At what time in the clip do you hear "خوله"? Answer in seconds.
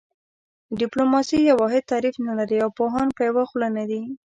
3.49-3.67